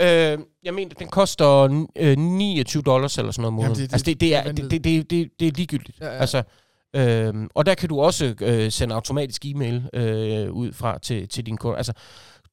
Øh, 0.00 0.38
jeg 0.64 0.74
mener, 0.74 0.94
den 0.98 1.08
koster 1.08 1.84
øh, 1.96 2.18
29 2.18 2.82
dollars 2.82 3.18
eller 3.18 3.32
sådan 3.32 3.42
noget 3.42 3.54
måned. 3.54 3.70
det, 3.70 3.76
det, 3.76 3.92
altså, 3.92 4.04
det, 4.04 4.20
det, 4.20 4.34
er, 4.34 4.52
det, 4.52 4.70
det, 4.70 4.84
det, 4.84 5.10
det, 5.10 5.30
det 5.40 5.48
er 5.48 5.52
ligegyldigt. 5.54 6.00
Ja, 6.00 6.06
ja. 6.06 6.12
Altså, 6.12 6.42
øh, 6.96 7.34
og 7.54 7.66
der 7.66 7.74
kan 7.74 7.88
du 7.88 8.00
også 8.00 8.34
øh, 8.40 8.72
sende 8.72 8.94
automatisk 8.94 9.44
e-mail 9.44 9.88
øh, 9.94 10.52
ud 10.52 10.72
fra 10.72 10.98
til, 10.98 11.28
til 11.28 11.46
din 11.46 11.56
kunder. 11.56 11.76
Altså, 11.76 11.92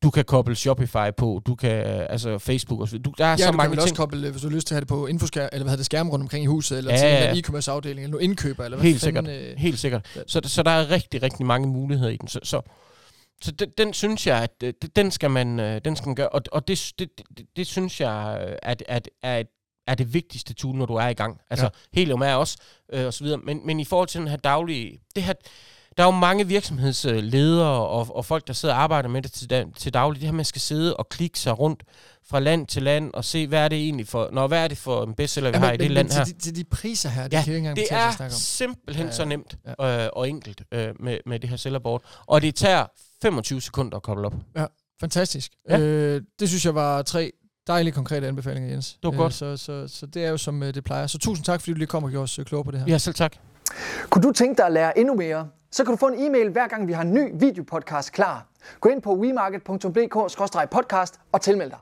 du 0.04 0.10
kan 0.10 0.26
koble 0.26 0.56
Shopify 0.56 1.10
på, 1.18 1.42
du 1.46 1.56
kan, 1.56 1.70
altså 2.10 2.38
Facebook 2.38 2.82
og 2.82 2.88
så 2.88 2.98
du, 2.98 3.14
Der 3.18 3.26
er 3.26 3.30
ja, 3.30 3.38
så 3.38 3.52
du 3.52 3.58
mange 3.58 3.70
kan 3.70 3.78
ting. 3.78 3.82
også 3.82 3.96
koble, 3.96 4.32
hvis 4.32 4.42
du 4.42 4.48
har 4.50 4.56
lyst 4.56 4.68
til 4.68 4.74
at 4.74 4.76
have 4.76 4.82
det 4.82 4.88
på 4.88 5.08
infoskær, 5.08 5.42
eller 5.52 5.64
hvad 5.64 5.72
hedder 5.72 5.76
det, 5.76 5.86
skærm 5.86 6.10
rundt 6.10 6.24
omkring 6.24 6.44
i 6.44 6.48
huset, 6.48 6.78
eller 6.78 6.92
ja, 6.92 6.98
til 6.98 7.08
ja. 7.08 7.32
en 7.32 7.38
e-commerce 7.38 7.72
afdeling, 7.72 8.04
eller 8.04 8.12
nu 8.12 8.18
indkøber, 8.18 8.64
eller 8.66 8.78
hvad 8.78 8.88
Helt 8.88 9.02
sikkert, 9.02 9.28
øh, 9.28 9.58
helt 9.58 9.80
sikkert. 9.80 10.06
Så, 10.28 10.42
så 10.44 10.64
der 10.64 10.72
er 10.72 10.92
rigtig, 10.92 11.24
rigtig 11.24 11.46
mange 11.46 11.68
muligheder 11.68 12.12
i 12.12 12.18
den. 12.18 12.28
Så, 12.28 12.40
så 12.44 12.62
så 13.42 13.52
den, 13.52 13.70
den 13.78 13.94
synes 13.94 14.28
jeg, 14.28 14.44
at 14.44 14.52
øh, 14.64 14.74
den 14.96 15.12
skal 15.12 15.32
man, 15.32 15.60
øh, 15.60 15.82
den 15.86 15.96
skal 15.96 16.08
man 16.08 16.16
gøre, 16.16 16.30
og, 16.30 16.42
og 16.52 16.68
det, 16.68 16.94
det, 17.00 17.10
det, 17.38 17.46
det 17.56 17.68
synes 17.68 18.02
jeg 18.02 18.40
at, 18.64 18.84
at, 18.88 19.10
at, 19.22 19.48
er 19.88 19.96
det 19.96 20.14
vigtigste 20.14 20.54
tool, 20.54 20.76
når 20.76 20.86
du 20.86 20.96
er 20.96 21.08
i 21.08 21.14
gang. 21.14 21.42
Altså, 21.50 21.66
ja. 21.66 22.00
Helium 22.00 22.22
er 22.22 22.34
også, 22.34 22.58
øh, 22.94 23.06
og 23.06 23.14
så 23.14 23.24
videre. 23.24 23.40
Men, 23.44 23.62
men 23.66 23.80
i 23.80 23.86
forhold 23.86 24.08
til 24.08 24.20
den 24.20 24.28
her 24.28 24.38
daglige... 24.38 25.00
Det 25.16 25.24
her, 25.24 25.34
der 25.98 26.04
er 26.04 26.08
jo 26.08 26.12
mange 26.12 26.48
virksomhedsledere 26.48 27.88
og, 27.88 28.16
og 28.16 28.26
folk, 28.26 28.48
der 28.48 28.54
sidder 28.54 28.76
og 28.76 28.82
arbejder 28.82 29.10
med 29.10 29.22
det 29.22 29.32
til, 29.32 29.66
til 29.78 29.94
daglig. 29.94 30.22
Det 30.22 30.28
her, 30.28 30.34
man 30.34 30.46
skal 30.46 30.62
sidde 30.62 30.98
og 30.98 31.10
klikke 31.10 31.40
sig 31.40 31.60
rundt 31.60 31.84
fra 32.30 32.40
land 32.40 32.68
til 32.68 32.84
land 32.84 33.14
og 33.14 33.26
se, 33.26 33.48
hvad 33.48 33.60
er 33.60 33.68
det 33.68 33.78
egentlig 33.78 34.08
for, 34.08 34.30
når, 34.32 34.48
hvad 34.48 34.64
er 34.64 34.68
det 34.68 34.78
for 34.78 35.04
en 35.04 35.14
bestseller, 35.14 35.50
vi 35.50 35.56
ja, 35.56 35.60
men, 35.60 35.66
har 35.66 35.74
i 35.74 35.78
det 35.78 35.86
men, 35.86 35.92
land 35.92 36.12
her. 36.12 36.24
Til 36.24 36.36
de, 36.36 36.40
til 36.40 36.56
de 36.56 36.64
priser 36.64 37.10
her, 37.10 37.24
det 37.24 37.34
ja, 37.34 37.44
kan 37.44 37.54
jeg 37.54 37.58
ikke 37.58 37.70
engang 37.70 37.78
det 37.78 38.26
er 38.26 38.30
simpelthen 38.30 39.06
ja, 39.06 39.12
ja. 39.12 39.16
så 39.16 39.26
nemt 39.26 39.58
ja. 39.80 40.06
øh, 40.06 40.10
og 40.14 40.30
enkelt 40.30 40.64
øh, 40.72 40.94
med, 41.00 41.18
med 41.26 41.40
det 41.40 41.50
her 41.50 41.58
sellerboard. 41.58 42.04
Og 42.26 42.42
det 42.42 42.56
tager 42.56 42.86
25 43.22 43.62
sekunder 43.62 43.98
at 43.98 44.04
koble 44.04 44.26
op. 44.26 44.34
Ja, 44.56 44.66
fantastisk. 45.00 45.52
Ja. 45.70 45.80
Øh, 45.80 46.22
det 46.40 46.50
synes 46.50 46.66
jeg 46.66 46.76
var 46.76 47.02
tre 47.02 47.32
dejlige 47.68 47.94
konkrete 47.94 48.28
anbefalinger, 48.28 48.70
Jens. 48.70 48.94
Det 48.94 49.12
var 49.12 49.18
godt. 49.18 49.34
Så, 49.34 49.58
så, 49.58 49.88
så 49.88 50.06
det 50.06 50.26
er 50.26 50.30
jo 50.30 50.38
som 50.38 50.64
øh, 50.64 50.74
det 50.74 50.84
plejer. 50.84 51.08
Så 51.08 51.18
tusind 51.18 51.46
tak, 51.46 51.62
fordi 51.62 51.72
du 51.72 51.78
lige 51.78 51.88
kom 51.88 52.04
og 52.04 52.10
gjorde 52.10 52.24
os 52.24 52.40
øh, 52.40 52.46
klogere 52.46 52.66
på 52.66 52.72
det 52.72 52.80
her. 52.80 52.88
Ja, 52.88 52.98
selv 52.98 53.16
tak. 53.16 53.36
Kunne 54.10 54.24
du 54.24 54.32
tænke 54.32 54.58
dig 54.58 54.66
at 54.66 54.72
lære 54.72 55.00
endnu 55.00 55.16
mere? 55.16 55.50
Så 55.72 55.84
kan 55.84 55.92
du 55.92 55.98
få 55.98 56.08
en 56.08 56.26
e-mail 56.26 56.50
hver 56.50 56.68
gang 56.68 56.88
vi 56.88 56.94
har 56.94 57.02
en 57.02 57.14
ny 57.14 57.32
videopodcast 57.40 58.12
klar. 58.12 58.48
Gå 58.80 58.90
ind 58.90 59.02
på 59.02 59.16
wemarket.dk-podcast 59.16 61.20
og 61.32 61.42
tilmeld 61.42 61.70
dig. 61.70 61.80